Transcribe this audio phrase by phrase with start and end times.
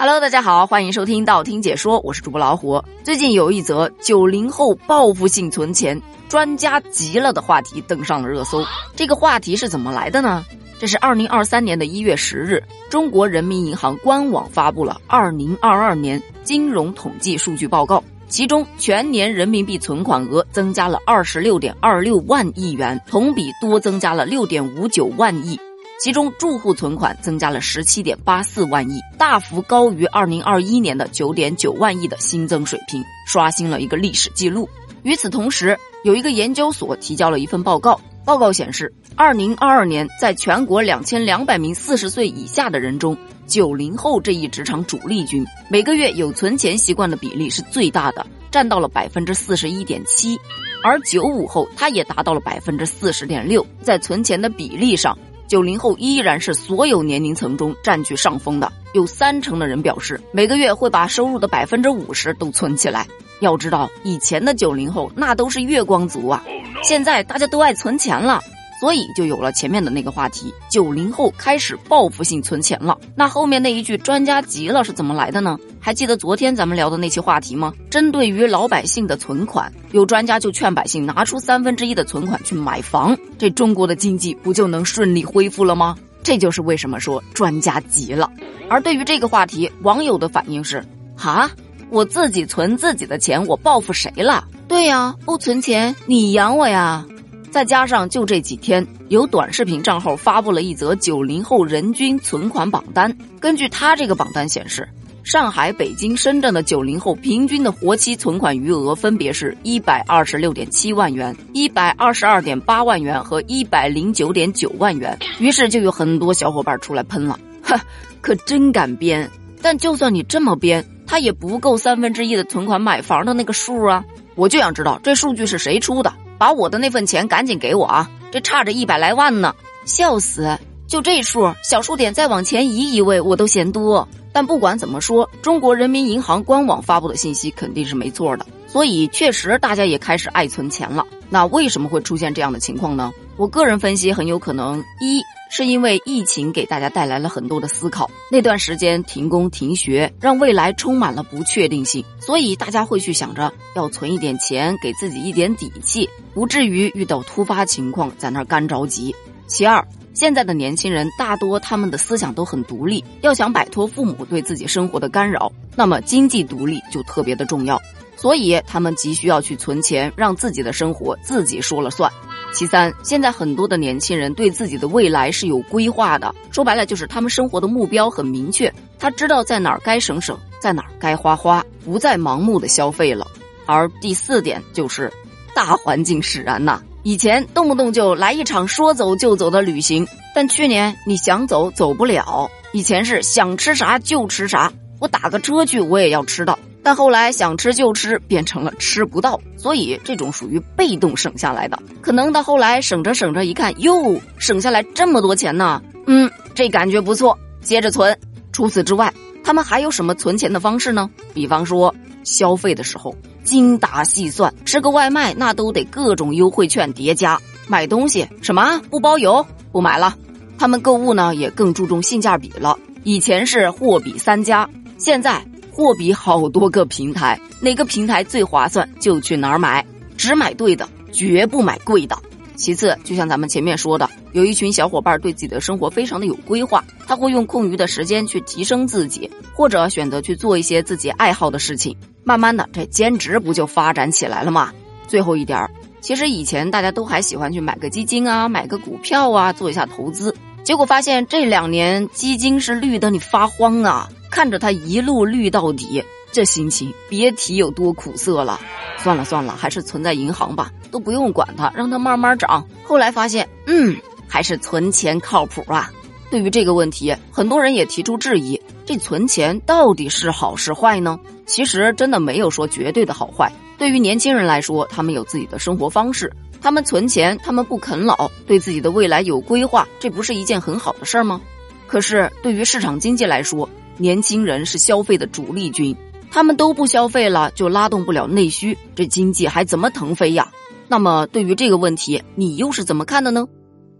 [0.00, 2.80] Hello，大家好，欢迎收听道听解说，我是主播老虎。
[3.02, 8.64] 最近有一则九零后报复性存钱，专家急了的话题登上了热搜。
[8.94, 10.44] 这个话题是怎么来的呢？
[10.78, 25.58] 这是二零二三年的一月十日，中国人民银行官网发布了二零二二年金融统计数据报告，其中全年人民币存款额增加了二十六点二六万亿元，同比多增加了六点五九万亿。
[26.00, 34.68] 其中住户存款增加了十七点八四万亿，大幅高于二零二一年的九点九万亿的新增水平，刷新了一个历史记录。
[35.02, 43.16] 与此同时，有一个研究所提交了一份报告，报告显示，二零二二年在全国两千两百名四十岁以下的人中，
[43.48, 50.38] 九零后这一职场主力军每个月有存钱习惯的比例是最大的，占到了百分之四十一点七，
[50.84, 55.18] 而九五后他也达到了百分之四十点六，在存钱的比例上。
[55.48, 63.06] 九零后依然是所有年龄层中占据上风的，有三成的人表示每个月会把收入的百分之五十都存起来。
[63.40, 66.44] 要知道，以前的九零后那都是月光族啊，
[66.82, 68.42] 现在大家都爱存钱了。
[68.80, 72.96] 所以就有了前面的那个话题，九零后开始报复性存钱了。
[73.16, 75.58] 那后面那一句“专家急了”是怎么来的呢？
[75.80, 77.72] 还记得昨天咱们聊的那期话题吗？
[77.90, 85.96] 针对于老百姓的存款，有专家就劝百姓拿出三分之一的存款去买房，这中国的经济不就能顺利恢复了吗？
[86.22, 88.30] 这就是为什么说专家急了。
[88.68, 90.84] 而对于这个话题，网友的反应是：
[91.16, 91.50] 哈，
[91.90, 94.46] 我自己存自己的钱，我报复谁了？
[94.68, 97.04] 对呀，不存钱你养我呀。
[97.50, 103.16] 再加上就这几天，有短视频账号发布了一则九零后人均存款榜单。
[103.40, 104.88] 根据他这个榜单显示，
[105.24, 115.18] 上海、北京、深圳的九零后平均的活期存款余额分别是一百二十六点七万元、一百二十二点八万元和一百零九点九万元。
[115.38, 117.80] 于是就有很多小伙伴出来喷了，哈，
[118.20, 119.28] 可真敢编！
[119.60, 124.04] 但就算你这么编，他也不够三分之一的存款买房的那个数啊！
[124.34, 126.12] 我就想知道这数据是谁出的。
[126.38, 128.08] 把我的那份钱赶紧给我啊！
[128.30, 129.54] 这差着一百来万呢，
[129.84, 130.56] 笑死！
[130.86, 134.08] 就这数，小数点再往前移一位我都嫌多。
[134.32, 141.04] 但不管怎么说，中国人民银行官网发布的信息肯定是没错的，所以确实大家也开始爱存钱了。
[141.28, 143.10] 那为什么会出现这样的情况呢？
[143.36, 145.20] 我个人分析，很有可能一。
[145.50, 159.16] 是因为疫情给大家带来了很多的思考，那段时间停工停学，让未来充满了不确定性，所以大家会去想着要存一点钱，给自己一点底气，不至于遇到突发情况在那儿干着急。
[159.46, 159.82] 其二，
[160.18, 167.80] 现在的年轻人大多他们的思想都很独立，要想摆脱父母对自己生活的干扰，那么经济独立就特别的重要，
[168.16, 172.10] 所以他们急需要去存钱，让自己的生活自己说了算。
[172.52, 183.24] 其三，现在很多的年轻人对自己的未来是有规划的，说白了就是他们生活的目标很明确，他知道在哪儿该省省，在哪儿该花花，不再盲目的消费了。
[183.66, 185.12] 而第四点就是，
[185.54, 194.70] 大环境使然呐，以前动不动就来一场说走就走的旅行，但去年你想走走不了，以前是想吃啥就吃啥，
[195.00, 196.58] 我打个车去我也要吃到。
[196.82, 201.82] 但后来想吃就吃，变成了吃不到，所以这种属于被动省下来的。
[202.02, 208.14] 可能到后来省着省着，一看哟，省下来这么多钱呢，嗯，这感觉不错，接着存。
[208.52, 209.10] 除此之外，
[209.42, 211.08] 他们还有什么存钱的方式呢？
[211.32, 213.14] 比方说消费的时候
[213.48, 217.40] 精打细算，吃个外卖那都得各种优惠券叠加。
[217.66, 220.14] 买东西什么不包邮不买了。
[220.58, 225.42] 他们购物呢也更注重性价比了，以前是货比三家，现在。
[225.70, 229.86] 货比好多个平台，哪个平台最划算就去哪儿买，
[230.16, 232.18] 只买对的，绝不买贵的。
[232.56, 241.96] 其次，就像咱们前面说的，有一群小伙伴对自己的生活非常的有规划，他会用空余的时间去提升自己，或者选择去做一些自己爱好的事情。
[242.28, 244.70] 慢慢的，这兼职不就发展起来了吗？
[245.06, 245.70] 最后一点儿，
[246.02, 254.10] 其实以前大家都还喜欢去买个基金啊，买个股票啊，做一下投资，结果发现这两年基金是绿的，你发慌啊。
[254.30, 258.60] 看着它一路绿到底，这心情别提有多苦涩了。
[258.98, 262.62] 算了算了，还是存在银行吧，都不用管它，让它慢慢涨。
[262.84, 263.96] 后来发现，嗯，
[264.28, 265.90] 还是存钱靠谱啊。
[266.30, 271.20] 对于这个问题，很多人也提出质疑：这存钱到底是好是坏呢？
[271.44, 273.52] 其实真的没有说绝对的好坏。
[273.76, 281.38] 对于年轻人来说，他们有自己的生活方式，他们存钱，他们不啃老，对自己的未来有规划，这不是一件很好的事儿吗？
[281.86, 283.68] 可是对于市场经济来说，
[283.98, 285.94] 年轻人是消费的主力军，
[286.30, 290.50] 他们都不消费了，就拉动不了内需，这经济还怎么腾飞呀？
[290.88, 293.46] 那么对于这个问题，你又是怎么看的呢？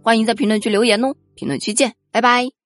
[0.01, 2.58] 欢迎在评论区留言哦，评论区见，拜拜。